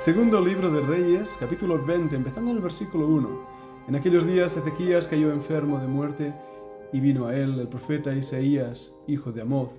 Segundo 0.00 0.40
libro 0.40 0.70
de 0.70 0.80
Reyes, 0.80 1.36
capítulo 1.38 1.84
20, 1.84 2.16
empezando 2.16 2.50
en 2.50 2.56
el 2.56 2.62
versículo 2.62 3.06
1. 3.06 3.40
En 3.86 3.96
aquellos 3.96 4.26
días 4.26 4.56
Ezequías 4.56 5.06
cayó 5.06 5.30
enfermo 5.30 5.78
de 5.78 5.86
muerte 5.88 6.34
y 6.90 7.00
vino 7.00 7.26
a 7.26 7.36
él 7.36 7.60
el 7.60 7.68
profeta 7.68 8.14
Isaías, 8.14 8.94
hijo 9.06 9.30
de 9.30 9.42
Amoz, 9.42 9.72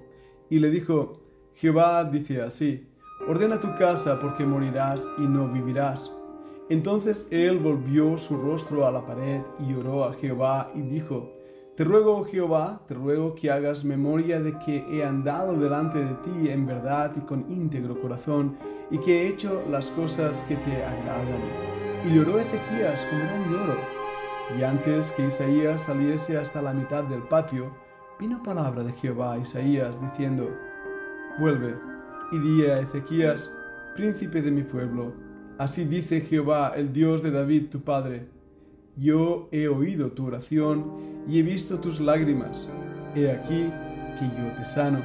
y 0.47 0.59
le 0.59 0.69
dijo, 0.69 1.23
Jehová 1.55 2.03
dice 2.03 2.39
así, 2.43 2.87
ordena 3.27 3.59
tu 3.59 3.73
casa 3.79 4.19
porque 4.19 4.45
morirás 4.45 5.07
y 5.17 5.21
no 5.21 5.51
vivirás. 5.51 6.11
Entonces 6.69 7.27
él 7.31 7.57
volvió 7.57 8.19
su 8.19 8.37
rostro 8.37 8.85
a 8.85 8.91
la 8.91 9.03
pared 9.03 9.41
y 9.67 9.73
oró 9.73 10.05
a 10.05 10.13
Jehová 10.13 10.71
y 10.75 10.83
dijo, 10.83 11.33
te 11.81 11.85
ruego, 11.85 12.17
oh 12.17 12.25
Jehová, 12.25 12.79
te 12.87 12.93
ruego 12.93 13.33
que 13.33 13.49
hagas 13.49 13.83
memoria 13.83 14.39
de 14.39 14.55
que 14.59 14.85
he 14.91 15.03
andado 15.03 15.57
delante 15.57 15.97
de 15.97 16.13
ti 16.13 16.49
en 16.49 16.67
verdad 16.67 17.11
y 17.17 17.21
con 17.21 17.51
íntegro 17.51 17.99
corazón, 17.99 18.55
y 18.91 18.99
que 18.99 19.23
he 19.23 19.29
hecho 19.29 19.63
las 19.67 19.89
cosas 19.89 20.43
que 20.43 20.57
te 20.57 20.75
agradan. 20.75 21.41
Y 22.05 22.13
lloró 22.13 22.37
Ezequías 22.37 23.03
con 23.07 23.17
gran 23.17 23.51
lloro. 23.51 23.79
Y 24.59 24.61
antes 24.61 25.11
que 25.13 25.25
Isaías 25.25 25.81
saliese 25.81 26.37
hasta 26.37 26.61
la 26.61 26.71
mitad 26.71 27.03
del 27.05 27.23
patio, 27.23 27.75
vino 28.19 28.43
palabra 28.43 28.83
de 28.83 28.93
Jehová 28.93 29.33
a 29.33 29.39
Isaías 29.39 29.99
diciendo, 29.99 30.55
Vuelve 31.39 31.73
y 32.31 32.37
di 32.37 32.65
a 32.67 32.79
Ezequías, 32.79 33.51
príncipe 33.95 34.43
de 34.43 34.51
mi 34.51 34.61
pueblo, 34.61 35.15
así 35.57 35.85
dice 35.85 36.21
Jehová, 36.21 36.73
el 36.75 36.93
Dios 36.93 37.23
de 37.23 37.31
David 37.31 37.71
tu 37.71 37.81
padre, 37.81 38.29
yo 38.97 39.49
he 39.51 39.67
oído 39.67 40.11
tu 40.11 40.27
oración 40.27 41.23
y 41.27 41.39
he 41.39 41.43
visto 41.43 41.79
tus 41.79 41.99
lágrimas. 41.99 42.69
He 43.15 43.31
aquí 43.31 43.71
que 44.19 44.25
yo 44.37 44.51
te 44.57 44.65
sano. 44.65 44.99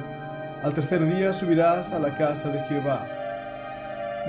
Al 0.63 0.73
tercer 0.73 1.05
día 1.05 1.33
subirás 1.33 1.91
a 1.93 1.99
la 1.99 2.17
casa 2.17 2.49
de 2.49 2.59
Jehová. 2.63 3.07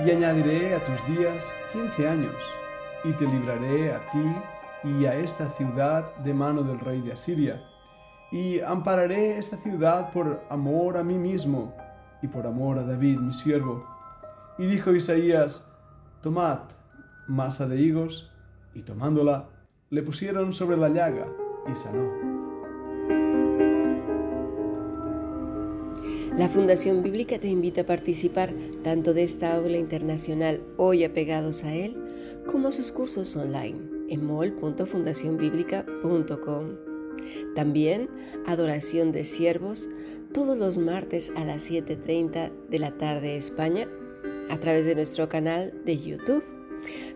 Y 0.05 0.11
añadiré 0.11 0.75
a 0.75 0.83
tus 0.83 1.17
días 1.17 1.51
quince 1.73 2.07
años, 2.07 2.35
y 3.03 3.11
te 3.13 3.25
libraré 3.25 3.93
a 3.93 3.99
ti 4.11 4.23
y 4.83 5.05
a 5.05 5.15
esta 5.15 5.49
ciudad 5.51 6.15
de 6.17 6.33
mano 6.33 6.63
del 6.63 6.79
rey 6.79 7.01
de 7.01 7.13
Asiria. 7.13 7.61
Y 8.31 8.59
ampararé 8.61 9.37
esta 9.37 9.57
ciudad 9.57 10.11
por 10.11 10.41
amor 10.49 10.97
a 10.97 11.03
mí 11.03 11.15
mismo 11.15 11.75
y 12.21 12.27
por 12.27 12.45
amor 12.45 12.77
a 12.79 12.83
David, 12.83 13.19
mi 13.19 13.33
siervo. 13.33 13.85
Y 14.57 14.65
dijo 14.65 14.93
Isaías, 14.93 15.67
Tomad 16.21 16.59
masa 17.27 17.67
de 17.67 17.77
higos, 17.77 18.31
y 18.73 18.81
tomándola, 18.81 19.49
le 19.89 20.03
pusieron 20.03 20.53
sobre 20.53 20.77
la 20.77 20.87
llaga 20.89 21.27
y 21.71 21.75
sanó. 21.75 22.09
La 26.37 26.47
Fundación 26.47 27.01
Bíblica 27.03 27.39
te 27.39 27.49
invita 27.49 27.81
a 27.81 27.85
participar 27.85 28.53
tanto 28.81 29.13
de 29.13 29.23
esta 29.23 29.55
aula 29.55 29.77
internacional 29.77 30.63
hoy 30.77 31.03
apegados 31.03 31.65
a 31.65 31.75
él, 31.75 31.97
como 32.47 32.69
a 32.69 32.71
sus 32.71 32.93
cursos 32.93 33.35
online 33.35 33.77
en 34.09 34.25
mol.fundacionbiblica.com. 34.25 36.75
También 37.55 38.09
Adoración 38.45 39.11
de 39.11 39.25
Siervos 39.25 39.89
todos 40.33 40.57
los 40.59 40.77
martes 40.77 41.33
a 41.35 41.43
las 41.43 41.69
7.30 41.69 42.53
de 42.69 42.79
la 42.79 42.97
tarde 42.97 43.35
España 43.35 43.89
a 44.49 44.57
través 44.59 44.85
de 44.85 44.95
nuestro 44.95 45.27
canal 45.27 45.73
de 45.83 45.97
YouTube 45.97 46.58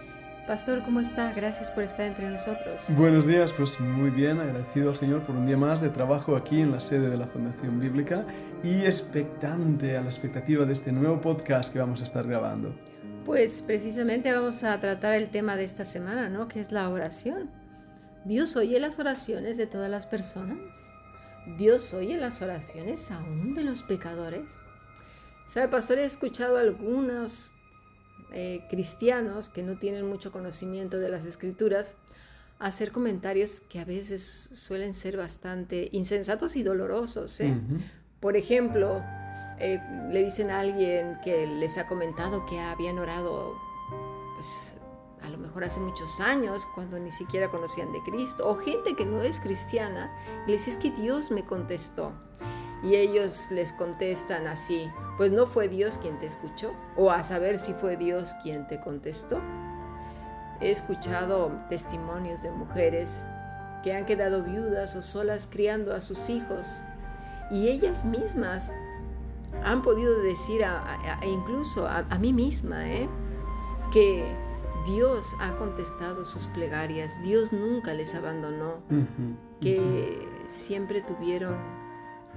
Pastor, 0.47 0.83
¿cómo 0.83 0.99
está? 0.99 1.33
Gracias 1.33 1.71
por 1.71 1.85
estar 1.85 2.05
entre 2.05 2.29
nosotros. 2.29 2.85
Buenos 2.97 3.27
días, 3.29 3.53
pues 3.53 3.79
muy 3.79 4.11
bien, 4.11 4.41
agradecido 4.41 4.91
al 4.91 4.97
Señor 4.97 5.23
por 5.23 5.37
un 5.37 5.47
día 5.47 5.57
más 5.57 5.81
de 5.81 5.89
trabajo 5.89 6.35
aquí 6.35 6.61
en 6.61 6.73
la 6.73 6.81
sede 6.81 7.11
de 7.11 7.17
la 7.17 7.29
Fundación 7.29 7.79
Bíblica 7.79 8.27
y 8.65 8.81
expectante 8.85 9.97
a 9.97 10.03
la 10.03 10.09
expectativa 10.09 10.65
de 10.65 10.73
este 10.73 10.91
nuevo 10.91 11.21
podcast 11.21 11.73
que 11.73 11.79
vamos 11.79 12.01
a 12.01 12.05
estar 12.05 12.27
grabando. 12.27 12.75
Pues 13.25 13.63
precisamente 13.63 14.33
vamos 14.33 14.65
a 14.65 14.81
tratar 14.81 15.13
el 15.13 15.29
tema 15.29 15.55
de 15.55 15.63
esta 15.63 15.85
semana, 15.85 16.29
¿no? 16.29 16.49
Que 16.49 16.59
es 16.59 16.73
la 16.73 16.89
oración. 16.89 17.49
Dios 18.25 18.57
oye 18.57 18.81
las 18.81 18.99
oraciones 18.99 19.57
de 19.57 19.69
todas 19.69 19.89
las 19.89 20.07
personas. 20.07 20.91
Dios 21.57 21.95
oye 21.95 22.17
las 22.17 22.43
oraciones 22.43 23.13
aún 23.13 23.55
de 23.55 23.63
los 23.63 23.85
pecadores. 23.85 24.63
¿Sabe, 25.47 25.69
pastor? 25.69 25.99
He 25.99 26.05
escuchado 26.05 26.57
algunos 26.57 27.53
eh, 28.35 28.65
cristianos 28.69 29.49
que 29.49 29.63
no 29.63 29.79
tienen 29.79 30.09
mucho 30.09 30.33
conocimiento 30.33 30.99
de 30.99 31.09
las 31.09 31.25
escrituras 31.25 31.97
hacer 32.63 32.93
comentarios 32.93 33.61
que 33.61 33.81
a 33.81 33.85
veces 33.85 34.49
suelen 34.53 34.95
ser 34.95 35.17
bastante 35.17 35.89
insensatos 35.93 36.55
y 36.55 36.63
dolorosos. 36.63 37.41
¿eh? 37.41 37.55
Por 38.21 38.37
ejemplo, 38.37 39.03
eh, 39.59 39.81
le 40.13 40.23
dicen 40.23 40.51
a 40.51 40.61
alguien 40.61 41.19
que 41.25 41.47
les 41.47 41.77
ha 41.77 41.89
comentado 41.89 42.47
que 42.47 42.61
habían 42.61 43.01
orado, 43.01 43.57
pues 44.37 44.77
a 45.23 45.29
lo 45.29 45.39
mejor 45.39 45.65
hace 45.65 45.81
muchos 45.81 46.21
años, 46.21 46.67
cuando 46.75 47.01
ni 47.01 47.11
siquiera 47.11 47.51
conocían 47.51 47.93
de 47.93 48.01
Cristo, 48.05 48.49
o 48.49 48.57
gente 48.57 48.95
que 48.95 49.05
no 49.05 49.23
es 49.23 49.41
cristiana, 49.41 50.13
y 50.47 50.53
les 50.53 50.65
dice, 50.65 50.71
es 50.71 50.77
que 50.77 50.91
Dios 50.93 51.33
me 51.33 51.45
contestó. 51.45 52.13
Y 52.83 52.97
ellos 52.97 53.49
les 53.51 53.73
contestan 53.73 54.47
así, 54.47 54.91
pues 55.17 55.31
no 55.31 55.47
fue 55.47 55.69
Dios 55.69 55.99
quien 55.99 56.19
te 56.19 56.27
escuchó, 56.27 56.73
o 56.97 57.11
a 57.11 57.23
saber 57.23 57.59
si 57.59 57.75
fue 57.75 57.97
Dios 57.97 58.35
quien 58.43 58.67
te 58.67 58.81
contestó. 58.81 59.41
He 60.61 60.71
escuchado 60.71 61.53
testimonios 61.69 62.43
de 62.43 62.51
mujeres 62.51 63.25
que 63.83 63.95
han 63.95 64.07
quedado 64.07 64.43
viudas 64.43 64.95
o 64.97 65.03
solas 65.03 65.49
criando 65.51 65.95
a 65.95 66.01
sus 66.01 66.29
hijos 66.29 66.83
y 67.51 67.69
ellas 67.69 68.05
mismas 68.05 68.73
han 69.65 69.83
podido 69.83 70.23
decir, 70.23 70.63
incluso 71.25 71.87
a, 71.87 72.03
mí 72.19 72.33
misma, 72.33 72.89
¿eh? 72.91 73.09
que 73.93 74.25
Dios 74.87 75.37
ha 75.41 75.55
contestado 75.57 76.25
sus 76.25 76.47
plegarias, 76.49 77.23
Dios 77.23 77.53
nunca 77.53 77.93
les 77.93 78.15
abandonó, 78.15 78.79
que 79.61 80.27
siempre 80.47 81.03
tuvieron 81.03 81.57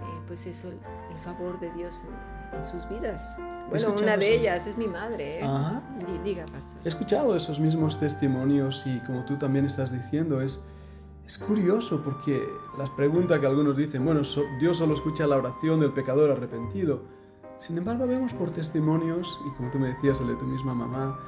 eh, 0.01 0.21
pues 0.27 0.45
eso, 0.45 0.69
el 0.69 1.17
favor 1.23 1.59
de 1.59 1.71
Dios 1.73 2.01
en, 2.53 2.63
sus 2.63 2.87
vidas. 2.87 3.37
Bueno, 3.69 3.95
una 3.99 4.15
de 4.15 4.35
ellas 4.35 4.65
es 4.65 4.77
mi 4.77 4.87
madre. 4.87 5.41
¿eh? 5.41 5.47
Diga, 6.23 6.45
pastor. 6.45 6.79
He 6.85 6.87
escuchado 6.87 7.35
esos 7.35 7.59
mismos 7.59 7.99
testimonios 7.99 8.83
y 8.85 8.99
como 8.99 9.25
tú 9.25 9.35
también 9.37 9.65
estás 9.65 9.91
diciendo, 9.91 10.41
es, 10.41 10.63
es 11.25 11.37
curioso 11.37 12.01
porque 12.01 12.47
las 12.77 12.89
preguntas 12.91 13.39
que 13.39 13.47
algunos 13.47 13.75
dicen, 13.75 14.05
bueno, 14.05 14.21
Dios 14.59 14.77
solo 14.77 14.93
escucha 14.93 15.27
la 15.27 15.35
oración 15.37 15.81
del 15.81 15.91
pecador 15.91 16.31
arrepentido. 16.31 17.03
Sin 17.59 17.77
embargo, 17.77 18.07
vemos 18.07 18.33
por 18.33 18.51
testimonios, 18.51 19.39
y 19.47 19.57
como 19.57 19.71
tú 19.71 19.79
me 19.79 19.87
decías, 19.87 20.21
el 20.21 20.27
de 20.27 20.35
tu 20.35 20.45
misma 20.45 20.73
mamá, 20.73 21.19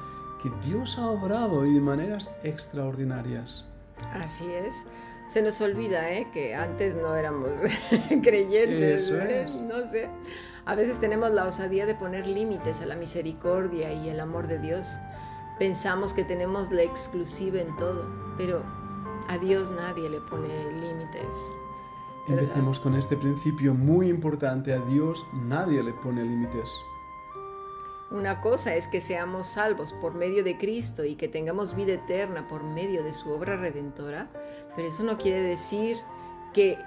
que 0.42 0.50
Dios 0.66 0.98
ha 0.98 1.10
obrado 1.10 1.66
y 1.66 1.74
de 1.74 1.80
maneras 1.80 2.30
extraordinarias. 2.42 3.66
Así 4.14 4.50
es 4.50 4.86
se 5.28 5.42
nos 5.42 5.60
olvida 5.60 6.10
¿eh? 6.10 6.28
que 6.32 6.54
antes 6.54 6.96
no 6.96 7.14
éramos 7.14 7.50
creyentes. 8.22 9.02
Eso 9.02 9.20
es. 9.20 9.54
No 9.60 9.86
sé. 9.86 10.08
A 10.64 10.74
veces 10.74 10.98
tenemos 10.98 11.30
la 11.30 11.46
osadía 11.46 11.86
de 11.86 11.94
poner 11.94 12.26
límites 12.26 12.82
a 12.82 12.86
la 12.86 12.96
misericordia 12.96 13.92
y 13.92 14.08
el 14.08 14.20
amor 14.20 14.48
de 14.48 14.58
Dios. 14.58 14.98
Pensamos 15.58 16.12
que 16.12 16.24
tenemos 16.24 16.70
la 16.70 16.82
exclusiva 16.82 17.60
en 17.60 17.74
todo, 17.76 18.04
pero 18.36 18.62
a 19.28 19.38
Dios 19.38 19.70
nadie 19.70 20.08
le 20.08 20.20
pone 20.20 20.48
límites. 20.80 21.54
Empecemos 22.26 22.80
con 22.80 22.94
este 22.94 23.16
principio 23.16 23.74
muy 23.74 24.08
importante. 24.08 24.72
A 24.74 24.80
Dios 24.80 25.26
nadie 25.32 25.82
le 25.82 25.92
pone 25.92 26.22
límites. 26.22 26.82
Una 28.10 28.40
cosa 28.40 28.74
es 28.74 28.88
que 28.88 29.00
seamos 29.00 29.48
salvos 29.48 29.92
por 29.92 30.14
medio 30.14 30.42
de 30.42 30.56
Cristo 30.56 31.04
y 31.04 31.14
que 31.14 31.28
tengamos 31.28 31.76
vida 31.76 31.92
eterna 31.92 32.48
por 32.48 32.62
medio 32.62 33.04
de 33.04 33.12
su 33.12 33.30
obra 33.30 33.56
redentora, 33.56 34.28
pero 34.74 34.88
eso 34.88 35.02
no 35.02 35.18
quiere 35.18 35.42
decir 35.42 35.98
que 36.54 36.78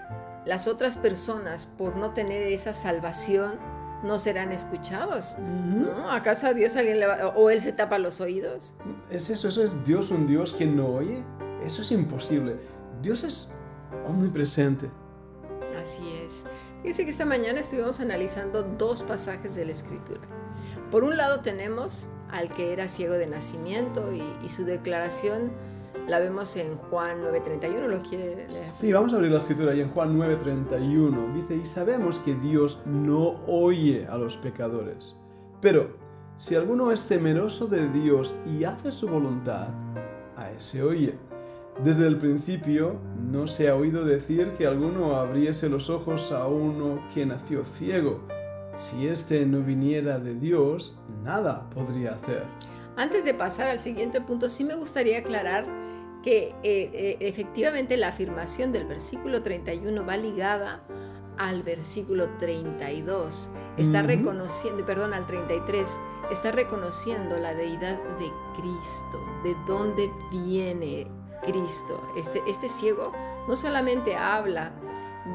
las 0.46 0.68
otras 0.68 0.98
personas, 0.98 1.68
por 1.68 1.96
no 1.96 2.12
tener 2.12 2.42
esa 2.52 2.74
salvación, 2.74 3.60
no 4.04 4.18
serán 4.18 4.52
escuchados. 4.52 5.38
¿No? 5.38 6.10
¿Acaso 6.10 6.48
a 6.48 6.54
Dios 6.54 6.76
alguien 6.76 7.00
le 7.00 7.06
va, 7.06 7.28
o 7.36 7.52
él 7.52 7.62
se 7.62 7.72
tapa 7.72 8.00
los 8.00 8.20
oídos? 8.20 8.74
Es 9.12 9.30
eso, 9.30 9.50
eso 9.50 9.64
es 9.64 9.86
Dios, 9.86 10.10
un 10.10 10.26
Dios 10.26 10.54
que 10.54 10.66
no 10.66 10.88
oye. 10.88 11.24
Eso 11.64 11.84
es 11.84 11.92
imposible. 11.92 12.56
Dios 13.04 13.24
es 13.24 13.52
omnipresente. 14.08 14.90
Así 15.80 16.02
es. 16.26 16.46
Fíjense 16.82 17.04
que 17.04 17.12
esta 17.12 17.26
mañana 17.26 17.60
estuvimos 17.60 18.00
analizando 18.00 18.64
dos 18.64 19.04
pasajes 19.04 19.54
de 19.54 19.66
la 19.66 19.72
Escritura. 19.72 20.22
Por 20.92 21.06
un 21.06 21.16
lado 21.16 21.40
tenemos 21.40 22.10
al 22.30 22.50
que 22.50 22.74
era 22.74 22.90
ciego 22.90 23.14
de 23.14 23.26
nacimiento 23.26 24.12
y, 24.12 24.50
su 24.50 24.66
declaración 24.66 25.52
la 26.08 26.20
vemos 26.20 26.58
en 26.58 26.76
Juan 26.76 27.22
9:31, 27.22 27.88
¿lo 27.88 28.02
quiere 28.02 28.36
leer? 28.36 28.66
Sí, 28.66 28.92
vamos 28.92 29.14
a 29.14 29.16
abrir 29.16 29.32
la 29.32 29.38
escritura 29.38 29.72
ahí 29.72 29.80
en 29.80 29.90
Juan 29.92 30.18
9:31. 30.18 31.34
Dice, 31.34 31.56
y 31.56 31.66
sabemos 31.66 32.20
que 32.20 32.36
Dios 32.36 32.82
no 32.86 33.40
oye 33.48 34.06
a 34.10 34.18
los 34.18 34.36
pecadores. 34.36 35.16
Pero 35.62 35.96
si 36.38 36.56
alguno 36.56 36.92
es 36.92 37.06
temeroso 37.06 37.68
de 37.68 37.88
Dios 37.88 38.34
y 38.46 38.66
hace 38.66 38.92
su 38.92 39.08
voluntad, 39.08 39.70
a 40.36 40.52
ese 40.52 40.84
oye. 40.84 41.16
Desde 41.86 42.06
el 42.06 42.18
principio 42.18 42.98
no 43.32 43.48
se 43.48 43.70
ha 43.70 43.76
oído 43.76 44.04
decir 44.04 44.52
que 44.58 44.68
alguno 44.68 45.16
abriese 45.16 45.70
los 45.70 45.90
ojos 45.90 46.34
a 46.34 46.48
uno 46.48 47.02
que 47.14 47.26
nació 47.26 47.64
ciego. 47.64 48.20
Si 48.76 49.08
éste 49.08 49.46
no 49.46 49.62
viniera 49.62 50.18
de 50.20 50.36
Dios, 50.36 50.98
nada 51.24 51.70
podría 51.70 52.12
hacer. 52.16 52.46
Antes 52.96 53.26
de 53.26 53.34
pasar 53.34 53.68
al 53.70 53.80
siguiente 53.82 54.22
punto, 54.22 54.50
sí 54.50 54.64
me 54.64 54.76
gustaría 54.76 55.20
aclarar 55.20 55.66
que 56.24 56.50
eh, 56.64 56.92
eh, 56.94 57.18
efectivamente 57.20 57.98
la 57.98 58.10
afirmación 58.10 58.72
del 58.72 58.86
versículo 58.86 59.42
31 59.42 60.06
va 60.06 60.18
ligada 60.18 60.84
al 61.38 61.64
versículo 61.64 62.30
32. 62.38 63.50
Está 63.78 64.00
Ujú. 64.00 64.08
reconociendo, 64.08 64.86
perdón, 64.86 65.14
al 65.14 65.26
33, 65.26 66.00
está 66.32 66.52
reconociendo 66.52 67.38
la 67.38 67.54
deidad 67.54 67.98
de 68.20 68.32
Cristo, 68.56 69.20
de 69.44 69.56
dónde 69.66 70.10
viene 70.32 71.08
Cristo. 71.44 72.00
Este, 72.18 72.42
este 72.48 72.70
ciego 72.70 73.12
no 73.48 73.56
solamente 73.56 74.16
habla 74.16 74.72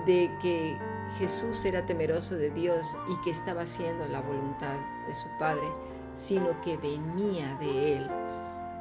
de 0.05 0.31
que 0.41 0.79
Jesús 1.19 1.65
era 1.65 1.87
temeroso 1.87 2.35
de 2.35 2.51
Dios 2.51 2.99
y 3.09 3.21
que 3.23 3.31
estaba 3.31 3.63
haciendo 3.63 4.07
la 4.09 4.21
voluntad 4.21 4.75
de 5.07 5.15
su 5.15 5.29
Padre, 5.39 5.67
sino 6.15 6.61
que 6.63 6.77
venía 6.77 7.55
de 7.57 7.97
Él, 7.97 8.11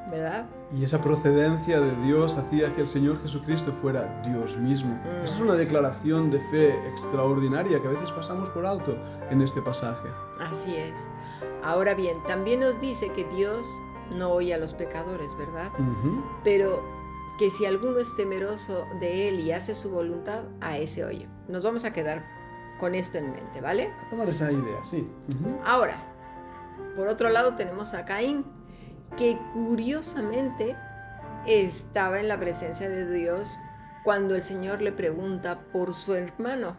¿verdad? 0.10 0.46
Y 0.76 0.84
esa 0.84 1.02
procedencia 1.02 1.80
de 1.80 1.96
Dios 2.04 2.38
hacía 2.38 2.74
que 2.74 2.82
el 2.82 2.88
Señor 2.88 3.22
Jesucristo 3.22 3.72
fuera 3.82 4.22
Dios 4.26 4.58
mismo. 4.58 4.96
Mm. 4.96 5.24
Esa 5.24 5.36
es 5.36 5.42
una 5.42 5.54
declaración 5.54 6.32
de 6.32 6.40
fe 6.40 6.74
extraordinaria 6.90 7.82
que 7.82 7.88
a 7.88 7.92
veces 7.92 8.12
pasamos 8.12 8.50
por 8.50 8.66
alto 8.66 8.98
en 9.30 9.42
este 9.42 9.62
pasaje. 9.62 10.10
Así 10.40 10.76
es. 10.76 11.08
Ahora 11.64 11.96
bien, 11.96 12.22
también 12.24 12.60
nos 12.60 12.80
dice 12.80 13.10
que 13.10 13.24
Dios 13.26 13.66
no 14.12 14.32
oye 14.32 14.54
a 14.54 14.58
los 14.58 14.74
pecadores, 14.74 15.36
¿verdad? 15.36 15.72
Pero 16.44 16.84
que 17.38 17.50
si 17.50 17.66
alguno 17.66 18.00
es 18.00 18.16
temeroso 18.16 18.86
de 19.00 19.30
Él 19.30 19.40
y 19.40 19.52
hace 19.52 19.76
su 19.76 19.92
voluntad, 19.92 20.44
a 20.62 20.78
ese 20.78 21.04
oye. 21.04 21.28
Nos 21.48 21.64
vamos 21.64 21.86
a 21.86 21.94
quedar 21.94 22.26
con 22.80 22.96
esto 22.96 23.18
en 23.18 23.32
mente, 23.32 23.62
¿vale? 23.62 23.92
A 24.06 24.10
tomar 24.10 24.30
esa 24.30 24.52
idea, 24.52 24.84
sí. 24.84 25.08
Ahora, 25.64 25.98
por 26.96 27.08
otro 27.08 27.30
lado 27.30 27.56
tenemos 27.56 27.94
a 27.94 28.06
Caín, 28.06 28.46
que 29.18 29.38
curiosamente 29.54 30.76
estaba 31.46 32.20
en 32.20 32.28
la 32.28 32.40
presencia 32.40 32.90
de 32.90 33.12
Dios 33.12 33.58
cuando 34.04 34.36
el 34.36 34.42
Señor 34.42 34.82
le 34.82 34.92
pregunta 34.92 35.66
por 35.72 35.94
su 35.94 36.14
hermano. 36.14 36.78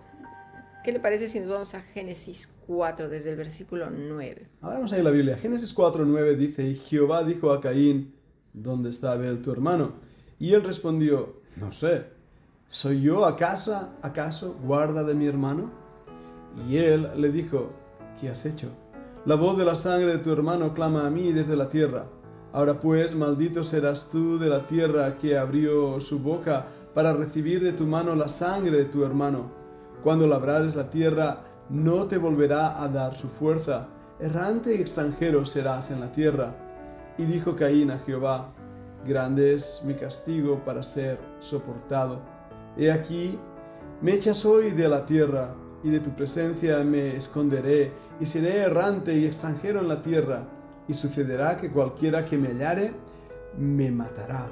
¿Qué 0.84 0.92
le 0.92 1.00
parece 1.00 1.28
si 1.28 1.40
nos 1.40 1.48
vamos 1.48 1.74
a 1.74 1.82
Génesis 1.82 2.54
4 2.66 3.08
desde 3.08 3.30
el 3.30 3.36
versículo 3.36 3.90
9? 3.90 4.48
Ahora 4.60 4.76
vamos 4.76 4.92
a 4.92 4.96
ir 4.96 5.00
a 5.00 5.04
la 5.04 5.10
Biblia. 5.10 5.36
Génesis 5.36 5.74
4.9 5.74 6.36
dice, 6.36 6.62
y 6.62 6.76
Jehová 6.76 7.24
dijo 7.24 7.50
a 7.50 7.60
Caín, 7.60 8.14
¿dónde 8.52 8.90
está 8.90 9.12
Abel 9.12 9.42
tu 9.42 9.50
hermano? 9.50 10.05
Y 10.38 10.52
él 10.52 10.62
respondió, 10.62 11.36
no 11.56 11.72
sé, 11.72 12.04
¿soy 12.68 13.00
yo 13.00 13.24
acaso, 13.24 13.88
acaso 14.02 14.56
guarda 14.62 15.02
de 15.02 15.14
mi 15.14 15.26
hermano? 15.26 15.70
Y 16.68 16.76
él 16.76 17.10
le 17.16 17.30
dijo, 17.30 17.70
¿qué 18.20 18.28
has 18.28 18.44
hecho? 18.44 18.68
La 19.24 19.34
voz 19.34 19.56
de 19.56 19.64
la 19.64 19.76
sangre 19.76 20.12
de 20.12 20.18
tu 20.18 20.32
hermano 20.32 20.74
clama 20.74 21.06
a 21.06 21.10
mí 21.10 21.32
desde 21.32 21.56
la 21.56 21.68
tierra. 21.68 22.06
Ahora 22.52 22.80
pues, 22.80 23.14
maldito 23.14 23.64
serás 23.64 24.08
tú 24.10 24.38
de 24.38 24.48
la 24.48 24.66
tierra 24.66 25.16
que 25.16 25.36
abrió 25.36 26.00
su 26.00 26.18
boca 26.18 26.66
para 26.94 27.12
recibir 27.12 27.62
de 27.62 27.72
tu 27.72 27.86
mano 27.86 28.14
la 28.14 28.28
sangre 28.28 28.76
de 28.78 28.84
tu 28.84 29.04
hermano. 29.04 29.50
Cuando 30.02 30.26
labrares 30.26 30.76
la 30.76 30.88
tierra, 30.88 31.40
no 31.68 32.06
te 32.06 32.18
volverá 32.18 32.82
a 32.82 32.88
dar 32.88 33.18
su 33.18 33.28
fuerza. 33.28 33.88
Errante 34.20 34.74
y 34.74 34.80
extranjero 34.80 35.44
serás 35.44 35.90
en 35.90 36.00
la 36.00 36.12
tierra. 36.12 36.54
Y 37.18 37.24
dijo 37.24 37.56
Caín 37.56 37.90
a 37.90 37.98
Jehová, 37.98 38.52
grande 39.06 39.54
es 39.54 39.82
mi 39.84 39.94
castigo 39.94 40.62
para 40.64 40.82
ser 40.82 41.18
soportado. 41.40 42.20
He 42.76 42.90
aquí, 42.90 43.38
me 44.02 44.12
echas 44.12 44.44
hoy 44.44 44.70
de 44.70 44.88
la 44.88 45.06
tierra, 45.06 45.54
y 45.82 45.90
de 45.90 46.00
tu 46.00 46.10
presencia 46.10 46.78
me 46.80 47.16
esconderé, 47.16 47.92
y 48.20 48.26
seré 48.26 48.58
errante 48.58 49.16
y 49.16 49.24
extranjero 49.26 49.80
en 49.80 49.88
la 49.88 50.02
tierra, 50.02 50.42
y 50.88 50.94
sucederá 50.94 51.56
que 51.56 51.70
cualquiera 51.70 52.24
que 52.24 52.36
me 52.36 52.48
hallare, 52.48 52.92
me 53.58 53.90
matará. 53.90 54.48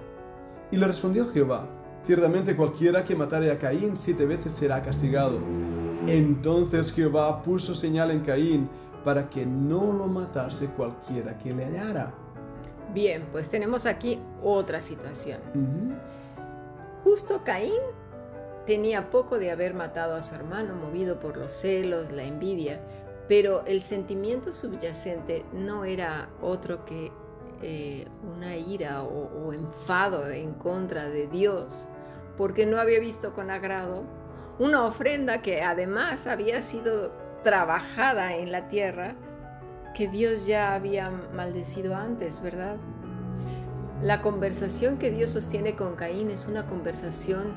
Y 0.70 0.76
le 0.76 0.86
respondió 0.86 1.30
Jehová, 1.32 1.66
ciertamente 2.06 2.56
cualquiera 2.56 3.04
que 3.04 3.14
matare 3.14 3.50
a 3.50 3.58
Caín 3.58 3.96
siete 3.96 4.26
veces 4.26 4.52
será 4.52 4.82
castigado. 4.82 5.38
Entonces 6.06 6.92
Jehová 6.92 7.42
puso 7.42 7.74
señal 7.74 8.10
en 8.10 8.20
Caín, 8.20 8.68
para 9.04 9.28
que 9.28 9.44
no 9.44 9.92
lo 9.92 10.06
matase 10.06 10.66
cualquiera 10.68 11.36
que 11.36 11.52
le 11.52 11.66
hallara. 11.66 12.23
Bien, 12.94 13.26
pues 13.32 13.50
tenemos 13.50 13.86
aquí 13.86 14.20
otra 14.42 14.80
situación. 14.80 15.40
Justo 17.02 17.42
Caín 17.44 17.82
tenía 18.66 19.10
poco 19.10 19.38
de 19.38 19.50
haber 19.50 19.74
matado 19.74 20.14
a 20.14 20.22
su 20.22 20.34
hermano, 20.36 20.76
movido 20.76 21.18
por 21.18 21.36
los 21.36 21.52
celos, 21.52 22.12
la 22.12 22.22
envidia, 22.22 22.80
pero 23.28 23.64
el 23.66 23.82
sentimiento 23.82 24.52
subyacente 24.52 25.44
no 25.52 25.84
era 25.84 26.28
otro 26.40 26.84
que 26.84 27.10
eh, 27.62 28.06
una 28.36 28.56
ira 28.56 29.02
o, 29.02 29.46
o 29.46 29.52
enfado 29.52 30.30
en 30.30 30.54
contra 30.54 31.08
de 31.08 31.26
Dios, 31.26 31.88
porque 32.36 32.64
no 32.64 32.78
había 32.78 33.00
visto 33.00 33.34
con 33.34 33.50
agrado 33.50 34.04
una 34.58 34.84
ofrenda 34.84 35.42
que 35.42 35.62
además 35.62 36.28
había 36.28 36.62
sido 36.62 37.12
trabajada 37.42 38.36
en 38.36 38.52
la 38.52 38.68
tierra, 38.68 39.16
que 39.94 40.08
Dios 40.08 40.46
ya 40.46 40.74
había 40.74 41.10
maldecido 41.34 41.94
antes, 41.94 42.42
¿verdad? 42.42 42.76
La 44.02 44.20
conversación 44.20 44.98
que 44.98 45.10
Dios 45.10 45.30
sostiene 45.30 45.76
con 45.76 45.94
Caín 45.94 46.30
es 46.30 46.46
una 46.46 46.66
conversación 46.66 47.54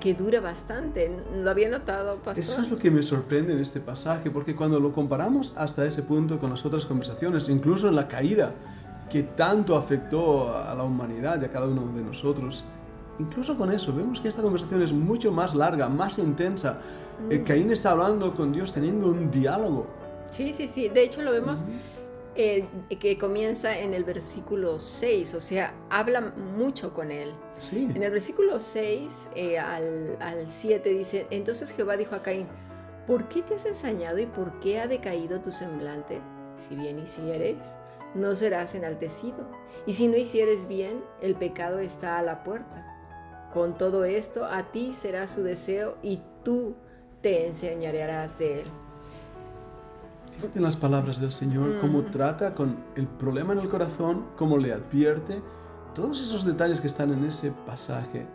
que 0.00 0.14
dura 0.14 0.40
bastante. 0.40 1.10
¿Lo 1.34 1.50
había 1.50 1.68
notado, 1.68 2.16
pastor? 2.16 2.42
Eso 2.42 2.62
es 2.62 2.70
lo 2.70 2.78
que 2.78 2.90
me 2.90 3.02
sorprende 3.02 3.52
en 3.52 3.58
este 3.58 3.80
pasaje, 3.80 4.30
porque 4.30 4.54
cuando 4.54 4.78
lo 4.78 4.92
comparamos 4.92 5.52
hasta 5.56 5.84
ese 5.84 6.02
punto 6.02 6.38
con 6.38 6.50
las 6.50 6.64
otras 6.64 6.86
conversaciones, 6.86 7.48
incluso 7.48 7.88
en 7.88 7.96
la 7.96 8.08
caída 8.08 8.52
que 9.10 9.22
tanto 9.22 9.76
afectó 9.76 10.56
a 10.56 10.74
la 10.74 10.84
humanidad 10.84 11.40
y 11.42 11.44
a 11.44 11.52
cada 11.52 11.66
uno 11.66 11.92
de 11.94 12.02
nosotros, 12.02 12.64
incluso 13.18 13.56
con 13.56 13.72
eso 13.72 13.94
vemos 13.94 14.20
que 14.20 14.28
esta 14.28 14.42
conversación 14.42 14.82
es 14.82 14.92
mucho 14.92 15.32
más 15.32 15.54
larga, 15.54 15.88
más 15.88 16.18
intensa. 16.18 16.78
Eh, 17.30 17.42
Caín 17.42 17.70
está 17.70 17.90
hablando 17.90 18.34
con 18.34 18.52
Dios, 18.52 18.72
teniendo 18.72 19.08
un 19.08 19.30
diálogo. 19.30 20.03
Sí, 20.34 20.52
sí, 20.52 20.66
sí. 20.66 20.88
De 20.88 21.02
hecho, 21.02 21.22
lo 21.22 21.30
vemos 21.30 21.64
eh, 22.34 22.66
que 22.98 23.16
comienza 23.16 23.78
en 23.78 23.94
el 23.94 24.02
versículo 24.02 24.80
6, 24.80 25.34
o 25.34 25.40
sea, 25.40 25.72
habla 25.90 26.20
mucho 26.20 26.92
con 26.92 27.12
él. 27.12 27.32
Sí. 27.60 27.88
En 27.94 28.02
el 28.02 28.10
versículo 28.10 28.58
6 28.58 29.30
eh, 29.36 29.58
al, 29.58 30.16
al 30.20 30.50
7 30.50 30.88
dice, 30.90 31.26
entonces 31.30 31.70
Jehová 31.70 31.96
dijo 31.96 32.16
a 32.16 32.22
Caín, 32.22 32.48
¿por 33.06 33.28
qué 33.28 33.42
te 33.42 33.54
has 33.54 33.64
ensañado 33.66 34.18
y 34.18 34.26
por 34.26 34.58
qué 34.58 34.80
ha 34.80 34.88
decaído 34.88 35.40
tu 35.40 35.52
semblante? 35.52 36.20
Si 36.56 36.74
bien 36.74 36.98
hicieres, 36.98 37.78
no 38.16 38.34
serás 38.34 38.74
enaltecido. 38.74 39.48
Y 39.86 39.92
si 39.92 40.08
no 40.08 40.16
hicieres 40.16 40.66
bien, 40.66 41.04
el 41.20 41.36
pecado 41.36 41.78
está 41.78 42.18
a 42.18 42.22
la 42.22 42.42
puerta. 42.42 42.90
Con 43.52 43.78
todo 43.78 44.04
esto, 44.04 44.44
a 44.44 44.72
ti 44.72 44.92
será 44.92 45.28
su 45.28 45.44
deseo 45.44 45.98
y 46.02 46.20
tú 46.42 46.74
te 47.22 47.46
enseñarás 47.46 48.38
de 48.38 48.62
él. 48.62 48.66
Fíjate 50.36 50.58
en 50.58 50.64
las 50.64 50.76
palabras 50.76 51.20
del 51.20 51.32
Señor, 51.32 51.78
cómo 51.80 52.00
Mm. 52.02 52.10
trata 52.10 52.54
con 52.54 52.76
el 52.96 53.06
problema 53.06 53.52
en 53.52 53.60
el 53.60 53.68
corazón, 53.68 54.26
cómo 54.36 54.58
le 54.58 54.72
advierte. 54.72 55.40
Todos 55.94 56.20
esos 56.20 56.44
detalles 56.44 56.80
que 56.80 56.88
están 56.88 57.12
en 57.12 57.24
ese 57.24 57.52
pasaje 57.66 58.26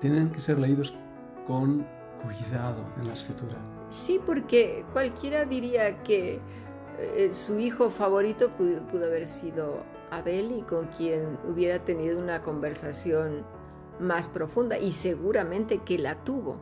tienen 0.00 0.30
que 0.30 0.40
ser 0.40 0.58
leídos 0.58 0.94
con 1.46 1.84
cuidado 2.22 2.84
en 3.00 3.08
la 3.08 3.14
escritura. 3.14 3.56
Sí, 3.88 4.20
porque 4.24 4.84
cualquiera 4.92 5.44
diría 5.44 6.02
que 6.02 6.40
eh, 6.98 7.30
su 7.32 7.58
hijo 7.58 7.90
favorito 7.90 8.50
pudo, 8.50 8.80
pudo 8.86 9.04
haber 9.06 9.26
sido 9.26 9.82
Abel 10.10 10.52
y 10.52 10.62
con 10.62 10.86
quien 10.86 11.36
hubiera 11.50 11.84
tenido 11.84 12.18
una 12.18 12.42
conversación 12.42 13.44
más 13.98 14.28
profunda 14.28 14.78
y 14.78 14.92
seguramente 14.92 15.78
que 15.78 15.98
la 15.98 16.14
tuvo. 16.22 16.56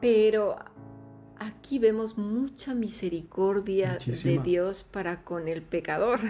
Pero 0.00 0.56
aquí 1.46 1.78
vemos 1.78 2.18
mucha 2.18 2.74
misericordia 2.74 3.98
de. 3.98 4.38
Dios 4.38 4.84
para 4.84 5.22
con 5.22 5.48
el 5.48 5.62
pecador, 5.62 6.20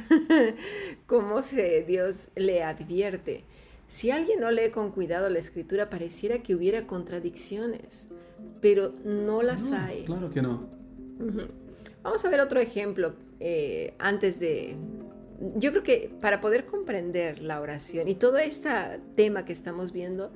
cómo 1.06 1.42
se, 1.42 1.82
Dios 1.82 2.28
le 2.36 2.62
advierte. 2.62 3.44
Si 3.86 4.10
alguien 4.10 4.40
no 4.40 4.50
lee 4.50 4.70
con 4.70 4.90
cuidado 4.90 5.28
la 5.30 5.38
escritura, 5.38 5.90
pareciera 5.90 6.42
que 6.42 6.54
hubiera 6.54 6.86
contradicciones, 6.86 8.08
pero 8.60 8.94
no 9.04 9.42
las 9.42 9.70
No, 9.70 9.76
hay. 9.78 10.04
Claro 10.04 10.30
que 10.30 10.42
no. 10.42 10.68
Vamos 12.02 12.24
a 12.24 12.28
ver 12.28 12.40
otro 12.40 12.60
ejemplo 12.60 13.14
eh, 13.40 13.94
antes 13.98 14.40
de, 14.40 14.76
yo 15.56 15.70
creo 15.70 15.82
que 15.82 16.10
para 16.20 16.40
poder 16.40 16.66
comprender 16.66 17.40
la 17.40 17.60
oración 17.60 18.08
y 18.08 18.14
todo 18.14 18.38
este 18.38 18.70
tema 19.16 19.44
que 19.44 19.52
estamos 19.52 19.92
viendo, 19.92 20.32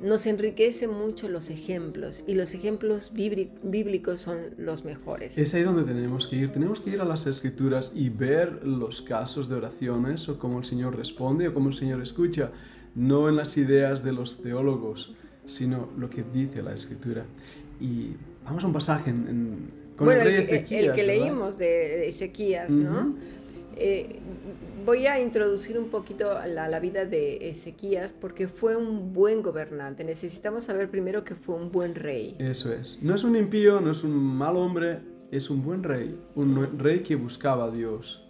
nos 0.00 0.26
enriquece 0.26 0.86
mucho 0.86 1.28
los 1.28 1.50
ejemplos 1.50 2.24
y 2.26 2.34
los 2.34 2.54
ejemplos 2.54 3.12
bíblicos 3.12 4.20
son 4.20 4.38
los 4.56 4.84
mejores. 4.84 5.36
Es 5.38 5.54
ahí 5.54 5.62
donde 5.62 5.82
tenemos 5.82 6.28
que 6.28 6.36
ir. 6.36 6.50
Tenemos 6.50 6.80
que 6.80 6.90
ir 6.90 7.00
a 7.00 7.04
las 7.04 7.26
escrituras 7.26 7.92
y 7.94 8.08
ver 8.08 8.64
los 8.64 9.02
casos 9.02 9.48
de 9.48 9.56
oraciones 9.56 10.28
o 10.28 10.38
cómo 10.38 10.58
el 10.58 10.64
Señor 10.64 10.96
responde 10.96 11.48
o 11.48 11.54
cómo 11.54 11.68
el 11.68 11.74
Señor 11.74 12.00
escucha, 12.00 12.50
no 12.94 13.28
en 13.28 13.36
las 13.36 13.56
ideas 13.56 14.04
de 14.04 14.12
los 14.12 14.40
teólogos, 14.40 15.14
sino 15.46 15.88
lo 15.96 16.08
que 16.08 16.22
dice 16.22 16.62
la 16.62 16.74
escritura. 16.74 17.24
Y 17.80 18.12
vamos 18.44 18.62
a 18.62 18.66
un 18.68 18.72
pasaje 18.72 19.10
en, 19.10 19.70
con 19.96 20.10
el 20.12 20.20
rey 20.20 20.34
Ezequías. 20.36 20.84
El 20.84 20.92
que 20.92 21.04
leímos 21.04 21.58
de 21.58 22.08
Ezequías, 22.08 22.70
¿no? 22.70 23.16
Eh, 23.76 24.20
voy 24.88 25.06
a 25.06 25.20
introducir 25.20 25.78
un 25.78 25.90
poquito 25.90 26.32
la, 26.46 26.66
la, 26.66 26.80
vida 26.80 27.04
de 27.04 27.50
Ezequías 27.50 28.14
porque 28.14 28.48
fue 28.48 28.74
un 28.74 29.12
buen 29.12 29.42
gobernante. 29.42 30.02
Necesitamos 30.02 30.64
saber 30.64 30.90
primero 30.90 31.24
que 31.24 31.34
fue 31.34 31.56
un 31.56 31.70
buen 31.70 31.94
rey. 31.94 32.34
Eso 32.38 32.72
es. 32.72 33.02
No 33.02 33.14
es 33.14 33.22
un 33.22 33.36
impío, 33.36 33.82
no 33.82 33.90
es 33.90 34.02
un 34.02 34.14
mal 34.16 34.56
hombre, 34.56 35.00
es 35.30 35.50
un 35.50 35.62
buen 35.62 35.82
rey. 35.82 36.18
Un 36.36 36.78
rey 36.78 37.00
que 37.00 37.16
buscaba 37.16 37.66
a 37.66 37.70
Dios. 37.70 38.26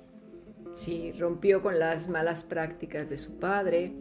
Sí, 0.72 1.12
rompió 1.16 1.62
con 1.62 1.78
las 1.78 2.08
malas 2.08 2.42
prácticas 2.42 3.08
de 3.08 3.18
su 3.18 3.38
padre 3.38 3.92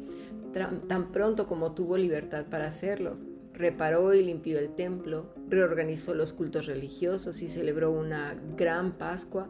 tan 0.87 1.11
pronto 1.11 1.45
como 1.45 1.73
tuvo 1.73 1.95
libertad 1.95 2.47
para 2.49 2.65
hacerlo. 2.65 3.17
Reparó 3.53 4.15
y 4.15 4.23
limpió 4.23 4.57
el 4.57 4.73
templo, 4.73 5.31
reorganizó 5.47 6.15
los 6.15 6.33
cultos 6.33 6.65
religiosos 6.65 7.43
y 7.43 7.49
celebró 7.49 7.91
una 7.91 8.35
gran 8.57 8.93
Pascua 8.93 9.47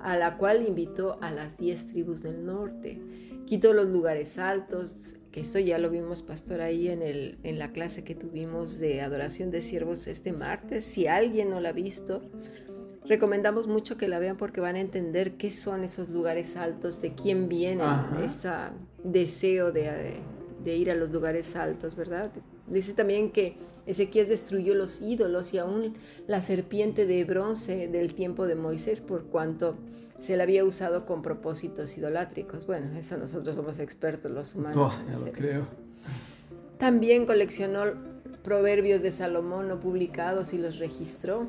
a 0.00 0.16
la 0.16 0.36
cual 0.36 0.66
invitó 0.66 1.18
a 1.20 1.30
las 1.30 1.58
diez 1.58 1.86
tribus 1.86 2.22
del 2.22 2.44
norte. 2.44 3.00
Quitó 3.46 3.72
los 3.72 3.88
lugares 3.88 4.38
altos, 4.38 5.16
que 5.30 5.40
esto 5.40 5.58
ya 5.58 5.78
lo 5.78 5.90
vimos, 5.90 6.22
pastor, 6.22 6.60
ahí 6.60 6.88
en, 6.88 7.02
el, 7.02 7.38
en 7.42 7.58
la 7.58 7.72
clase 7.72 8.04
que 8.04 8.14
tuvimos 8.14 8.78
de 8.78 9.00
adoración 9.00 9.50
de 9.50 9.62
siervos 9.62 10.06
este 10.06 10.32
martes. 10.32 10.84
Si 10.84 11.06
alguien 11.06 11.50
no 11.50 11.60
la 11.60 11.70
ha 11.70 11.72
visto, 11.72 12.22
recomendamos 13.04 13.66
mucho 13.66 13.96
que 13.96 14.08
la 14.08 14.18
vean 14.18 14.36
porque 14.36 14.60
van 14.60 14.76
a 14.76 14.80
entender 14.80 15.36
qué 15.36 15.50
son 15.50 15.84
esos 15.84 16.08
lugares 16.08 16.56
altos, 16.56 17.00
de 17.00 17.14
quién 17.14 17.48
viene 17.48 17.84
ese 18.24 18.50
deseo 19.02 19.72
de, 19.72 20.14
de 20.62 20.76
ir 20.76 20.90
a 20.90 20.94
los 20.94 21.10
lugares 21.10 21.56
altos, 21.56 21.94
¿verdad? 21.94 22.30
Dice 22.70 22.92
también 22.92 23.30
que 23.30 23.56
Ezequías 23.86 24.28
destruyó 24.28 24.74
los 24.74 25.00
ídolos 25.00 25.54
y 25.54 25.58
aún 25.58 25.94
la 26.26 26.42
serpiente 26.42 27.06
de 27.06 27.24
bronce 27.24 27.88
del 27.88 28.14
tiempo 28.14 28.46
de 28.46 28.54
Moisés 28.54 29.00
por 29.00 29.24
cuanto 29.24 29.76
se 30.18 30.36
la 30.36 30.42
había 30.42 30.64
usado 30.64 31.06
con 31.06 31.22
propósitos 31.22 31.96
idolátricos. 31.96 32.66
Bueno, 32.66 32.98
eso 32.98 33.16
nosotros 33.16 33.56
somos 33.56 33.78
expertos 33.78 34.30
los 34.30 34.54
humanos. 34.54 34.92
Oh, 34.94 35.24
lo 35.24 35.32
creo. 35.32 35.66
También 36.76 37.24
coleccionó 37.24 37.84
proverbios 38.42 39.00
de 39.02 39.10
Salomón 39.10 39.68
no 39.68 39.80
publicados 39.80 40.52
y 40.52 40.58
los 40.58 40.78
registró. 40.78 41.46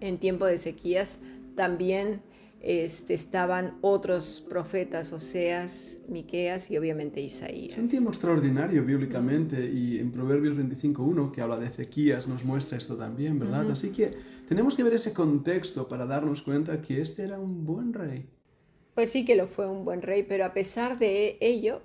En 0.00 0.18
tiempo 0.18 0.46
de 0.46 0.54
Ezequías 0.54 1.20
también 1.54 2.22
este, 2.62 3.14
estaban 3.14 3.76
otros 3.80 4.46
profetas, 4.48 5.12
Oseas, 5.12 6.00
Miqueas 6.08 6.70
y 6.70 6.78
obviamente 6.78 7.20
Isaías. 7.20 7.76
Un 7.76 7.88
tiempo 7.88 8.10
extraordinario 8.10 8.84
bíblicamente 8.84 9.68
y 9.68 9.98
en 9.98 10.12
Proverbios 10.12 10.56
25.1 10.56 11.32
que 11.32 11.40
habla 11.40 11.58
de 11.58 11.66
Ezequías 11.66 12.28
nos 12.28 12.44
muestra 12.44 12.78
esto 12.78 12.96
también, 12.96 13.40
¿verdad? 13.40 13.68
Así 13.72 13.90
que 13.90 14.16
tenemos 14.48 14.76
que 14.76 14.84
ver 14.84 14.94
ese 14.94 15.12
contexto 15.12 15.88
para 15.88 16.06
darnos 16.06 16.42
cuenta 16.42 16.80
que 16.80 17.00
este 17.00 17.24
era 17.24 17.38
un 17.40 17.64
buen 17.64 17.92
rey. 17.92 18.28
Pues 18.94 19.10
sí 19.10 19.24
que 19.24 19.34
lo 19.34 19.48
fue 19.48 19.68
un 19.68 19.84
buen 19.84 20.00
rey, 20.00 20.22
pero 20.22 20.44
a 20.44 20.52
pesar 20.52 20.98
de 20.98 21.38
ello, 21.40 21.82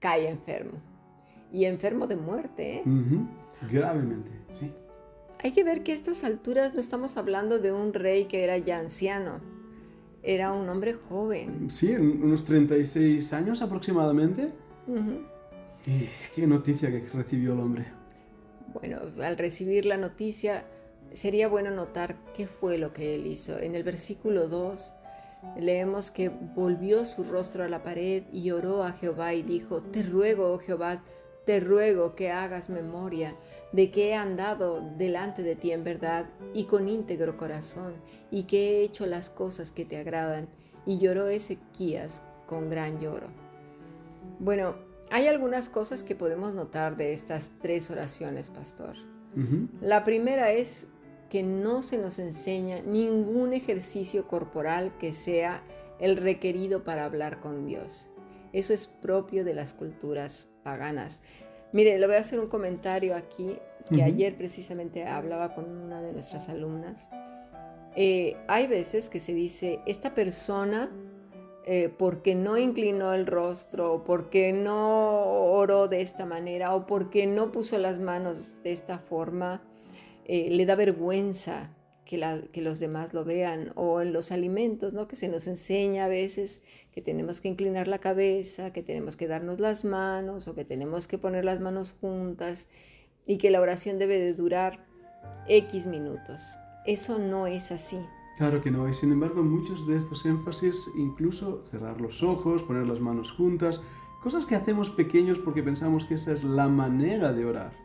cae 0.00 0.28
enfermo. 0.28 0.82
Y 1.50 1.64
enfermo 1.64 2.06
de 2.06 2.16
muerte, 2.16 2.78
¿eh? 2.78 2.82
Gravemente, 3.70 4.32
sí. 4.52 4.70
Hay 5.42 5.52
que 5.52 5.64
ver 5.64 5.82
que 5.82 5.92
a 5.92 5.94
estas 5.94 6.24
alturas 6.24 6.74
no 6.74 6.80
estamos 6.80 7.16
hablando 7.16 7.58
de 7.58 7.72
un 7.72 7.94
rey 7.94 8.24
que 8.26 8.44
era 8.44 8.58
ya 8.58 8.78
anciano 8.78 9.53
era 10.24 10.52
un 10.52 10.68
hombre 10.68 10.94
joven. 10.94 11.70
Sí, 11.70 11.94
unos 11.94 12.44
36 12.44 13.32
años 13.32 13.62
aproximadamente. 13.62 14.50
¿Y 15.86 16.08
qué 16.34 16.46
noticia 16.46 16.90
que 16.90 17.06
recibió 17.12 17.52
el 17.52 17.60
hombre? 17.60 17.86
Bueno, 18.72 19.00
al 19.22 19.36
recibir 19.36 19.86
la 19.86 19.96
noticia, 19.96 20.64
sería 21.12 21.48
bueno 21.48 21.70
notar 21.70 22.16
qué 22.34 22.46
fue 22.46 22.78
lo 22.78 22.92
que 22.92 23.14
él 23.14 23.26
hizo. 23.26 23.58
En 23.58 23.74
el 23.74 23.84
versículo 23.84 24.48
2 24.48 24.94
leemos 25.58 26.10
que 26.10 26.28
volvió 26.28 27.04
su 27.04 27.24
rostro 27.24 27.64
a 27.64 27.68
la 27.68 27.82
pared 27.82 28.24
y 28.32 28.50
oró 28.50 28.82
a 28.82 28.92
Jehová 28.92 29.34
y 29.34 29.42
dijo, 29.42 29.82
Te 29.82 30.02
ruego, 30.02 30.52
oh 30.52 30.58
Jehová, 30.58 31.02
te 31.46 31.60
ruego 31.60 32.14
que 32.14 32.30
hagas 32.30 32.70
memoria 32.70 33.36
de 33.72 33.90
que 33.90 34.10
he 34.10 34.14
andado 34.14 34.80
delante 34.96 35.42
de 35.42 35.56
ti 35.56 35.72
en 35.72 35.84
verdad 35.84 36.26
y 36.54 36.64
con 36.64 36.88
íntegro 36.88 37.36
corazón, 37.36 37.94
y 38.30 38.44
que 38.44 38.78
he 38.80 38.84
hecho 38.84 39.06
las 39.06 39.30
cosas 39.30 39.72
que 39.72 39.84
te 39.84 39.96
agradan. 39.96 40.48
Y 40.86 40.98
lloró 40.98 41.28
Ezequías 41.28 42.22
con 42.46 42.68
gran 42.68 43.00
lloro. 43.00 43.28
Bueno, 44.38 44.76
hay 45.10 45.26
algunas 45.26 45.68
cosas 45.68 46.02
que 46.02 46.14
podemos 46.14 46.54
notar 46.54 46.96
de 46.96 47.12
estas 47.12 47.52
tres 47.60 47.90
oraciones, 47.90 48.50
pastor. 48.50 48.94
La 49.80 50.04
primera 50.04 50.52
es 50.52 50.86
que 51.28 51.42
no 51.42 51.82
se 51.82 51.98
nos 51.98 52.20
enseña 52.20 52.80
ningún 52.82 53.52
ejercicio 53.52 54.28
corporal 54.28 54.92
que 54.98 55.12
sea 55.12 55.62
el 55.98 56.16
requerido 56.16 56.84
para 56.84 57.04
hablar 57.04 57.40
con 57.40 57.66
Dios. 57.66 58.10
Eso 58.54 58.72
es 58.72 58.86
propio 58.86 59.44
de 59.44 59.52
las 59.52 59.74
culturas 59.74 60.48
paganas. 60.62 61.20
Mire, 61.72 61.98
le 61.98 62.06
voy 62.06 62.14
a 62.14 62.20
hacer 62.20 62.38
un 62.38 62.46
comentario 62.46 63.16
aquí, 63.16 63.58
que 63.90 64.02
ayer 64.02 64.38
precisamente 64.38 65.04
hablaba 65.04 65.54
con 65.54 65.68
una 65.68 66.00
de 66.00 66.12
nuestras 66.12 66.48
alumnas. 66.48 67.10
Eh, 67.96 68.36
hay 68.46 68.66
veces 68.68 69.10
que 69.10 69.20
se 69.20 69.34
dice, 69.34 69.80
esta 69.86 70.14
persona, 70.14 70.88
eh, 71.66 71.92
porque 71.98 72.36
no 72.36 72.56
inclinó 72.56 73.12
el 73.12 73.26
rostro, 73.26 74.04
porque 74.04 74.52
no 74.52 75.52
oró 75.52 75.88
de 75.88 76.00
esta 76.00 76.24
manera, 76.24 76.74
o 76.74 76.86
porque 76.86 77.26
no 77.26 77.50
puso 77.50 77.76
las 77.78 77.98
manos 77.98 78.62
de 78.62 78.70
esta 78.70 78.98
forma, 78.98 79.62
eh, 80.26 80.48
le 80.50 80.64
da 80.64 80.76
vergüenza 80.76 81.70
que, 82.04 82.60
los 82.60 82.80
demás 82.80 83.14
lo 83.14 83.24
vean, 83.24 83.72
o 83.74 84.00
en 84.00 84.12
los 84.12 84.32
alimentos, 84.32 84.94
¿no? 84.94 85.08
que 85.08 85.16
se 85.16 85.28
nos 85.28 85.46
enseña 85.46 86.04
a 86.04 86.08
veces 86.08 86.62
que 86.92 87.00
tenemos 87.00 87.40
que 87.40 87.48
inclinar 87.48 87.88
la 87.88 87.98
cabeza, 87.98 88.72
que 88.72 88.82
tenemos 88.82 89.16
que 89.16 89.26
darnos 89.26 89.60
las 89.60 89.84
manos, 89.84 90.46
o 90.48 90.54
que 90.54 90.64
tenemos 90.64 91.08
que 91.08 91.18
poner 91.18 91.44
las 91.44 91.60
manos 91.60 91.96
juntas, 92.00 92.68
y 93.26 93.38
que 93.38 93.50
la 93.50 93.60
oración 93.60 93.98
debe 93.98 94.18
de 94.18 94.34
durar 94.34 94.86
X 95.48 95.86
minutos. 95.86 96.58
Eso 96.86 97.18
no 97.18 97.46
es 97.46 97.72
así. 97.72 97.98
Claro 98.36 98.60
que 98.60 98.70
no, 98.70 98.88
y 98.88 98.94
sin 98.94 99.12
embargo 99.12 99.42
muchos 99.42 99.86
de 99.86 99.96
estos 99.96 100.26
énfasis, 100.26 100.88
incluso 100.96 101.62
cerrar 101.64 102.00
los 102.00 102.22
ojos, 102.22 102.62
poner 102.64 102.86
las 102.86 103.00
manos 103.00 103.32
juntas, 103.32 103.80
cosas 104.22 104.44
que 104.44 104.56
hacemos 104.56 104.90
pequeños 104.90 105.38
porque 105.38 105.62
pensamos 105.62 106.04
que 106.04 106.14
esa 106.14 106.32
es 106.32 106.44
la 106.44 106.68
manera 106.68 107.32
de 107.32 107.44
orar. 107.44 107.83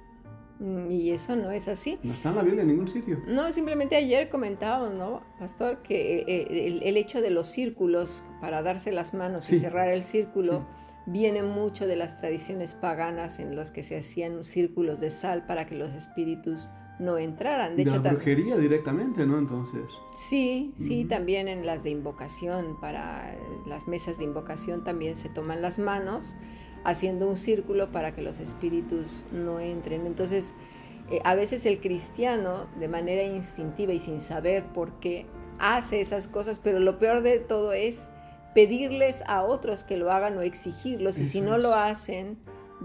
Mm, 0.60 0.92
y 0.92 1.12
eso 1.12 1.36
no 1.36 1.52
es 1.52 1.68
así. 1.68 2.00
No 2.04 2.14
está 2.14 2.30
en 2.30 2.36
la 2.36 2.44
Biblia 2.44 2.62
en 2.64 2.68
ningún 2.68 2.88
sitio. 2.88 3.22
No, 3.28 3.52
simplemente 3.54 3.96
ayer 3.96 4.30
comentábamos, 4.30 4.94
¿no, 4.94 5.22
Pastor? 5.40 5.82
Que 5.82 6.26
eh, 6.28 6.82
el, 6.84 6.98
hecho 6.98 7.22
de 7.22 7.32
los 7.32 7.48
círculos 7.48 8.24
para 8.42 8.62
darse 8.62 8.92
las 8.92 9.14
manos 9.14 9.50
y 9.50 9.56
cerrar 9.56 9.90
el 9.90 10.04
círculo 10.04 10.68
viene 11.06 11.44
mucho 11.44 11.88
de 11.88 11.96
las 11.96 12.18
tradiciones 12.18 12.76
paganas 12.76 13.40
en 13.40 13.56
las 13.56 13.72
que 13.72 13.84
se 13.84 13.98
hacían 13.98 14.44
círculos 14.44 15.00
de 15.00 15.10
sal 15.10 15.46
para 15.46 15.66
que 15.66 15.76
los 15.76 15.96
espíritus 15.96 16.70
no 17.00 17.18
entraran. 17.18 17.78
De, 17.78 17.86
la 17.86 18.00
brujería 18.00 18.58
directamente, 18.58 19.26
¿no? 19.26 19.40
Entonces. 19.40 19.90
Sí, 20.14 20.74
sí, 20.76 21.06
también 21.06 21.48
en 21.48 21.66
las 21.66 21.84
de 21.84 21.92
invocación, 21.92 22.78
para 22.82 23.38
las 23.66 23.88
mesas 23.88 24.18
de 24.18 24.26
invocación 24.26 24.84
también 24.84 25.16
se 25.16 25.30
toman 25.30 25.62
las 25.62 25.80
manos 25.80 26.36
haciendo 26.84 27.28
un 27.28 27.38
círculo 27.38 27.92
para 27.92 28.14
que 28.14 28.22
los 28.22 28.40
espíritus 28.40 29.26
no 29.32 29.60
entren. 29.60 30.06
Entonces, 30.06 30.54
eh, 31.12 31.20
a 31.24 31.36
veces 31.36 31.66
el 31.66 31.80
cristiano, 31.80 32.68
de 32.80 32.88
manera 32.88 33.24
instintiva 33.24 33.94
y 33.94 34.00
sin 34.00 34.20
saber 34.20 34.66
por 34.74 35.00
qué, 35.00 35.26
hace 35.60 36.00
esas 36.00 36.28
cosas, 36.28 36.60
pero 36.60 36.80
lo 36.80 37.00
peor 37.00 37.22
de 37.22 37.40
todo 37.40 37.74
es 37.74 38.12
pedirles 38.54 39.24
a 39.28 39.44
otros 39.44 39.84
que 39.84 39.98
lo 39.98 40.12
hagan 40.12 40.38
o 40.38 40.42
exigirlos, 40.42 41.20
y 41.20 41.26
si 41.26 41.42
no 41.42 41.58
lo 41.58 41.76
hacen, 41.76 42.38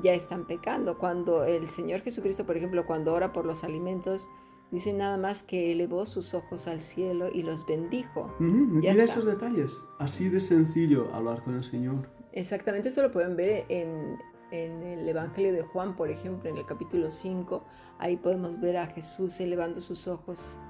ya 0.03 0.13
están 0.13 0.47
pecando. 0.47 0.99
Cuando 0.99 1.45
el 1.45 1.69
Señor 1.69 2.01
Jesucristo, 2.01 2.45
por 2.45 2.57
ejemplo, 2.57 2.87
cuando 2.87 3.13
ora 3.13 3.33
por 3.33 3.47
los 3.47 3.65
alimentos, 3.65 4.29
dice 4.75 4.93
nada 4.93 5.17
más 5.17 5.45
que 5.45 5.71
elevó 5.71 6.05
sus 6.05 6.35
ojos 6.35 6.67
al 6.67 6.81
cielo 6.81 7.29
y 7.33 7.43
los 7.43 7.65
bendijo. 7.65 8.35
Mira 8.41 9.05
esos 9.05 9.25
detalles, 9.25 9.81
así 10.01 10.29
de 10.29 10.41
sencillo 10.41 11.09
hablar 11.15 11.43
con 11.45 11.55
el 11.55 11.65
Señor. 11.65 12.11
Exactamente, 12.33 12.89
eso 12.89 13.01
lo 13.01 13.13
pueden 13.13 13.37
ver 13.37 13.65
en, 13.69 14.19
el 14.51 15.09
Evangelio 15.09 15.53
de 15.53 15.63
Juan, 15.63 15.95
por 15.97 16.11
ejemplo, 16.11 16.51
en 16.51 16.59
el 16.59 16.67
capítulo 16.67 17.11
5. 17.11 17.65
Ahí 17.99 18.17
podemos 18.17 18.61
ver 18.61 18.77
a 18.77 18.87
Jesús 18.89 19.39
elevando 19.41 19.81
sus 19.81 20.09
ojos 20.09 20.61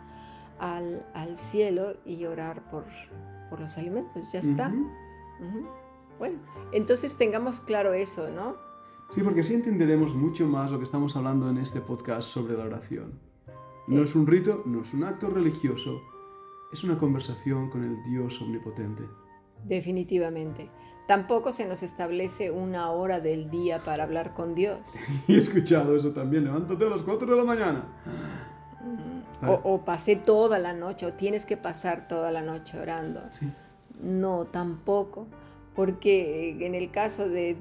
al, 0.59 1.03
cielo 1.37 1.97
y 2.05 2.25
orar 2.27 2.69
por, 2.71 2.85
por 3.49 3.61
los 3.61 3.77
alimentos. 3.79 4.33
Ya 4.33 4.41
está. 4.41 4.73
Bueno, 6.19 6.39
entonces 6.73 7.17
tengamos 7.17 7.61
claro 7.63 7.95
eso, 7.95 8.31
¿no? 8.31 8.57
Sí, 9.11 9.23
porque 9.23 9.41
así 9.41 9.55
entenderemos 9.55 10.15
mucho 10.15 10.47
más 10.47 10.71
lo 10.71 10.79
que 10.79 10.85
estamos 10.85 11.17
hablando 11.17 11.49
en 11.49 11.59
este 11.59 11.81
podcast 11.81 12.29
sobre 12.29 12.57
la 12.57 12.65
oración. 12.65 13.24
No 13.87 14.03
es 14.03 14.15
un 14.15 14.27
rito, 14.27 14.63
no 14.65 14.83
es 14.83 14.95
un 14.95 15.05
acto 15.05 15.29
religioso, 15.29 16.01
es 16.73 16.85
una 16.85 16.99
conversación 16.99 17.69
con 17.69 17.85
el 17.85 18.03
Dios 18.03 18.41
omnipotente. 18.41 19.05
Definitivamente. 19.65 20.71
Tampoco 21.07 21.53
se 21.53 21.69
nos 21.69 21.83
establece 21.83 22.51
una 22.51 22.91
hora 22.91 23.21
del 23.21 23.51
día 23.51 23.81
para 23.81 24.05
hablar 24.05 24.33
con 24.33 24.55
Dios. 24.55 25.01
Y 25.29 25.35
he 25.35 25.39
escuchado 25.39 25.95
eso 25.97 26.13
también, 26.13 26.45
levántate 26.45 26.87
a 26.87 26.91
las 26.91 27.03
4 27.03 27.31
de 27.31 27.37
la 27.37 27.45
mañana. 27.45 27.85
O, 29.47 29.75
o, 29.75 29.85
pasé 29.85 30.17
toda 30.17 30.59
la 30.59 30.73
noche, 30.73 31.05
o 31.05 31.13
tienes 31.13 31.45
que 31.45 31.59
pasar 31.59 32.09
toda 32.09 32.33
la 32.33 32.41
noche 32.41 32.79
orando. 32.79 33.21
Sí. 33.31 33.51
No, 34.01 34.47
tampoco. 34.47 35.27
Porque 35.75 36.57
en 36.65 36.75
el 36.75 36.91
caso 36.91 37.29
de 37.29 37.57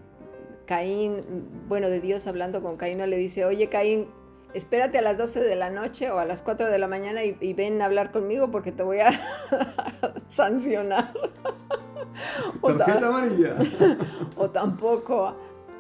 Caín, 0.65 1.24
bueno, 1.68 1.89
de 1.89 2.00
Dios 2.00 2.27
hablando 2.27 2.62
con 2.62 2.77
Caín, 2.77 3.00
no 3.00 3.08
le 3.08 3.18
dice, 3.18 3.44
oye 3.46 3.68
Caín, 3.70 4.08
espérate 4.53 4.98
a 4.98 5.01
las 5.01 5.17
12 5.17 5.41
de 5.41 5.55
la 5.55 5.69
noche 5.69 6.12
o 6.12 6.19
a 6.19 6.25
las 6.25 6.41
4 6.41 6.67
de 6.69 6.77
la 6.77 6.88
mañana 6.88 7.24
y, 7.24 7.53
ven 7.53 7.81
a 7.81 7.86
hablar 7.86 8.12
conmigo 8.12 8.51
porque 8.51 8.72
te 8.72 8.83
voy 8.83 9.00
a 9.00 9.12
sancionar. 10.27 11.13
Tarjeta 12.77 13.07
amarilla. 13.07 13.55
o 14.38 14.50
tampoco 14.50 15.36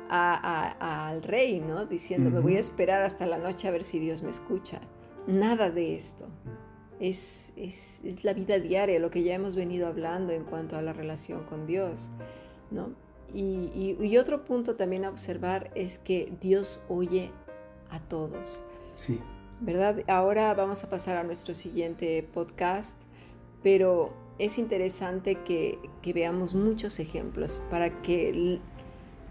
al 0.09 1.23
rey, 1.23 1.59
¿no? 1.59 1.85
Diciendo, 1.85 2.29
me 2.29 2.39
voy 2.39 2.57
a 2.57 2.59
esperar 2.59 3.01
hasta 3.01 3.25
la 3.25 3.37
noche 3.37 3.67
a 3.67 3.71
ver 3.71 3.83
si 3.83 3.99
Dios 3.99 4.21
me 4.21 4.29
escucha. 4.29 4.79
Nada 5.25 5.71
de 5.71 5.95
esto. 5.95 6.27
Es, 6.99 7.51
es, 7.55 8.01
es, 8.03 8.23
la 8.23 8.33
vida 8.33 8.59
diaria, 8.59 8.99
lo 8.99 9.09
que 9.09 9.23
ya 9.23 9.33
hemos 9.33 9.55
venido 9.55 9.87
hablando 9.87 10.31
en 10.31 10.43
cuanto 10.43 10.77
a 10.77 10.81
la 10.81 10.93
relación 10.93 11.43
con 11.45 11.65
Dios, 11.65 12.11
¿no? 12.69 12.91
Y, 13.33 13.97
y, 13.99 14.17
otro 14.17 14.45
punto 14.45 14.75
también 14.75 15.05
a 15.05 15.09
observar 15.09 15.71
es 15.73 15.97
que 15.97 16.31
Dios 16.39 16.85
oye 16.87 17.31
a 17.93 17.99
todos. 17.99 18.61
Sí. 18.95 19.19
¿Verdad? 19.61 20.03
Ahora 20.07 20.53
vamos 20.53 20.83
a 20.83 20.89
pasar 20.89 21.15
a 21.15 21.23
nuestro 21.23 21.53
siguiente 21.53 22.27
podcast, 22.33 22.97
pero 23.61 24.11
es 24.39 24.57
interesante 24.57 25.35
que, 25.35 25.79
que 26.01 26.11
veamos 26.11 26.53
muchos 26.53 26.99
ejemplos 26.99 27.61
para 27.69 28.01
que 28.01 28.59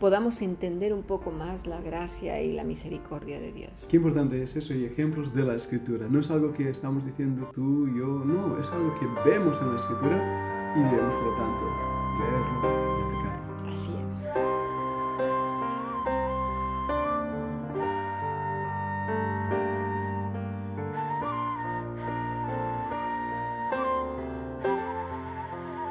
podamos 0.02 0.42
entender 0.42 0.92
un 0.92 1.02
poco 1.02 1.31
más 1.31 1.66
la 1.66 1.81
gracia 1.81 2.42
y 2.42 2.52
la 2.52 2.64
misericordia 2.64 3.38
de 3.38 3.52
Dios. 3.52 3.87
Qué 3.90 3.99
importante 3.99 4.42
es 4.42 4.57
eso 4.57 4.75
y 4.75 4.85
ejemplos 4.85 5.35
de 5.35 5.45
la 5.45 5.54
escritura. 5.54 6.09
No 6.09 6.21
es 6.21 6.31
algo 6.31 6.52
que 6.52 6.71
estamos 6.71 7.04
diciendo 7.04 7.50
tú 7.54 7.87
yo, 7.88 8.07
no, 8.07 8.59
es 8.59 8.69
algo 8.71 8.95
que 8.99 9.07
vemos 9.28 9.61
en 9.61 9.71
la 9.71 9.76
escritura 9.76 10.73
y 10.76 10.81
debemos, 10.83 11.14
por 11.14 11.25
lo 11.25 11.37
tanto, 11.37 11.64
leerlo 12.19 12.99
y 12.99 13.02
aplicarlo. 13.04 13.73
Así 13.73 13.90
es. 14.07 14.28